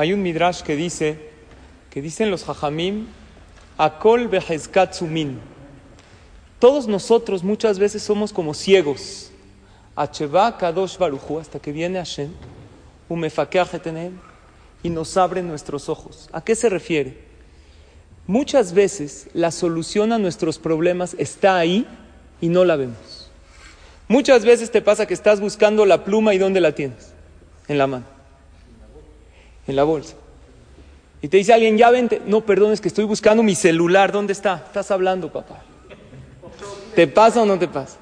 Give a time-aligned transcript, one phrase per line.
[0.00, 1.18] Hay un midrash que dice,
[1.90, 3.06] que dicen los hajamim,
[3.76, 5.38] akol behezkatzumin.
[6.58, 9.30] Todos nosotros muchas veces somos como ciegos.
[9.94, 12.30] Acheva kadosh baruchu, hasta que viene Hashem,
[14.82, 16.30] y nos abre nuestros ojos.
[16.32, 17.18] ¿A qué se refiere?
[18.26, 21.86] Muchas veces la solución a nuestros problemas está ahí
[22.40, 23.30] y no la vemos.
[24.08, 27.12] Muchas veces te pasa que estás buscando la pluma y ¿dónde la tienes?
[27.68, 28.19] En la mano.
[29.70, 30.16] En la bolsa.
[31.22, 32.20] Y te dice alguien, ya vente.
[32.26, 34.10] No, perdón, es que estoy buscando mi celular.
[34.10, 34.64] ¿Dónde está?
[34.66, 35.62] Estás hablando, papá.
[36.96, 37.98] ¿Te pasa o no te pasa?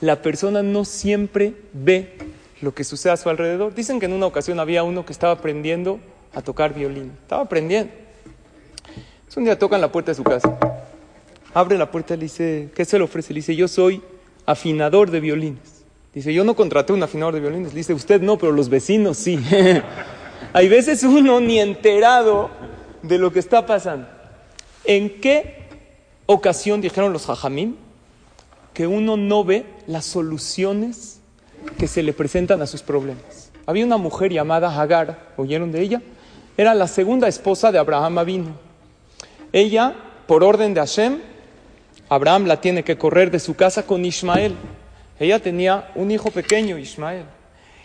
[0.00, 2.16] La persona no siempre ve
[2.60, 3.74] lo que sucede a su alrededor.
[3.74, 5.98] Dicen que en una ocasión había uno que estaba aprendiendo
[6.32, 7.10] a tocar violín.
[7.22, 7.92] Estaba aprendiendo.
[9.36, 10.56] un día tocan la puerta de su casa.
[11.54, 13.34] Abre la puerta y le dice, ¿qué se le ofrece?
[13.34, 14.00] Le dice, yo soy
[14.46, 15.82] afinador de violines.
[16.14, 17.72] Dice, yo no contraté un afinador de violines.
[17.72, 19.40] Le dice, usted no, pero los vecinos sí.
[20.52, 22.50] Hay veces uno ni enterado
[23.02, 24.06] de lo que está pasando.
[24.84, 25.66] ¿En qué
[26.26, 27.76] ocasión dijeron los jajamín
[28.72, 31.20] que uno no ve las soluciones
[31.78, 33.50] que se le presentan a sus problemas?
[33.66, 36.02] Había una mujer llamada Hagar, ¿oyeron de ella?
[36.56, 38.50] Era la segunda esposa de Abraham Avino.
[39.52, 39.94] Ella,
[40.26, 41.20] por orden de Hashem,
[42.08, 44.54] Abraham la tiene que correr de su casa con Ismael.
[45.18, 47.24] Ella tenía un hijo pequeño, Ismael.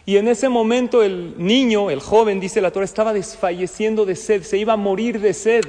[0.06, 4.44] Y en ese momento el niño, el joven, dice la Torah, estaba desfalleciendo de sed,
[4.44, 5.66] se iba a morir de sed.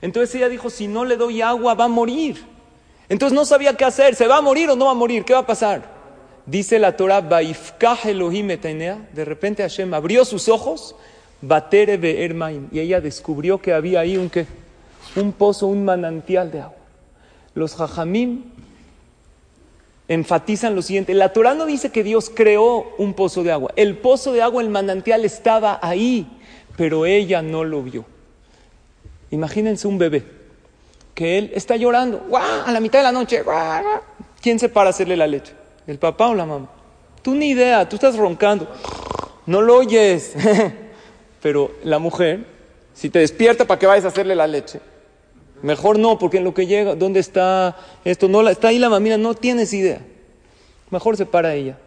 [0.00, 2.42] Entonces ella dijo, si no le doy agua, va a morir.
[3.08, 5.24] Entonces no sabía qué hacer, ¿se va a morir o no va a morir?
[5.24, 5.92] ¿Qué va a pasar?
[6.46, 10.94] Dice la Torah, de repente Hashem abrió sus ojos,
[11.40, 11.98] batere
[12.70, 14.46] y ella descubrió que había ahí un, ¿qué?
[15.16, 16.76] un pozo, un manantial de agua.
[17.54, 18.42] Los jajamim
[20.08, 23.96] enfatizan lo siguiente, la Torah no dice que Dios creó un pozo de agua, el
[23.96, 26.26] pozo de agua, el manantial estaba ahí,
[26.76, 28.04] pero ella no lo vio.
[29.30, 30.24] Imagínense un bebé,
[31.14, 33.42] que él está llorando, a la mitad de la noche,
[34.40, 35.52] ¿quién se para a hacerle la leche?
[35.86, 36.68] ¿El papá o la mamá?
[37.22, 38.68] Tú ni idea, tú estás roncando,
[39.46, 40.34] no lo oyes,
[41.42, 42.46] pero la mujer,
[42.92, 44.80] si te despierta para que vayas a hacerle la leche,
[45.64, 48.28] Mejor no, porque en lo que llega, ¿dónde está esto?
[48.28, 49.98] No, está ahí la mamina, no tienes idea.
[50.90, 51.78] Mejor se para ella.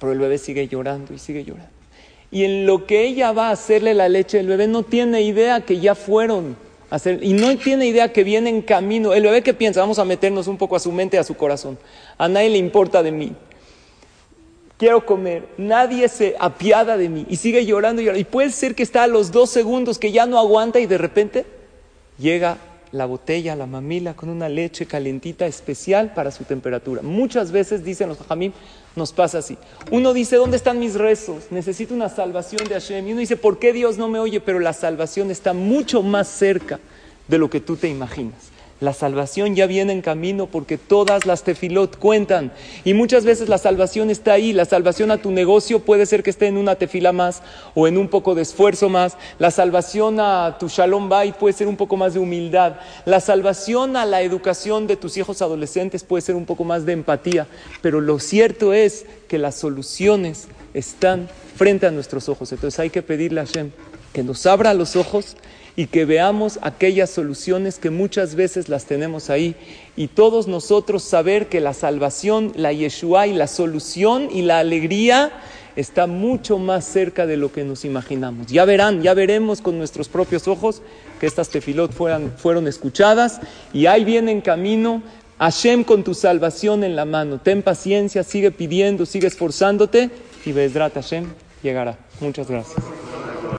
[0.00, 1.68] Pero el bebé sigue llorando y sigue llorando.
[2.30, 5.60] Y en lo que ella va a hacerle la leche, el bebé no tiene idea
[5.60, 6.56] que ya fueron
[6.88, 9.12] a hacer, y no tiene idea que viene en camino.
[9.12, 11.78] El bebé que piensa, vamos a meternos un poco a su mente a su corazón.
[12.16, 13.34] A nadie le importa de mí.
[14.78, 18.20] Quiero comer, nadie se apiada de mí y sigue llorando y llorando.
[18.22, 20.96] Y puede ser que está a los dos segundos que ya no aguanta y de
[20.96, 21.44] repente
[22.18, 22.56] llega
[22.92, 27.02] la botella, la mamila, con una leche calentita especial para su temperatura.
[27.02, 28.52] Muchas veces, dicen los hajamim,
[28.94, 29.58] nos pasa así.
[29.90, 31.44] Uno dice, ¿dónde están mis rezos?
[31.50, 33.08] Necesito una salvación de Hashem.
[33.08, 34.40] Y uno dice, ¿por qué Dios no me oye?
[34.40, 36.80] Pero la salvación está mucho más cerca
[37.28, 38.55] de lo que tú te imaginas.
[38.78, 42.52] La salvación ya viene en camino porque todas las tefilot cuentan.
[42.84, 44.52] Y muchas veces la salvación está ahí.
[44.52, 47.42] La salvación a tu negocio puede ser que esté en una tefila más
[47.74, 49.16] o en un poco de esfuerzo más.
[49.38, 52.74] La salvación a tu shalom bay puede ser un poco más de humildad.
[53.06, 56.92] La salvación a la educación de tus hijos adolescentes puede ser un poco más de
[56.92, 57.46] empatía.
[57.80, 62.52] Pero lo cierto es que las soluciones están frente a nuestros ojos.
[62.52, 63.70] Entonces hay que pedirle a Hashem
[64.12, 65.36] que nos abra los ojos
[65.76, 69.54] y que veamos aquellas soluciones que muchas veces las tenemos ahí
[69.94, 75.32] y todos nosotros saber que la salvación, la Yeshua y la solución y la alegría
[75.76, 78.46] está mucho más cerca de lo que nos imaginamos.
[78.46, 80.80] Ya verán, ya veremos con nuestros propios ojos
[81.20, 83.40] que estas tefilot fueran, fueron escuchadas
[83.74, 85.02] y ahí viene en camino
[85.38, 87.38] Hashem con tu salvación en la mano.
[87.38, 90.10] Ten paciencia, sigue pidiendo, sigue esforzándote
[90.46, 91.26] y Bezrat Hashem
[91.62, 91.98] llegará.
[92.20, 93.05] Muchas gracias.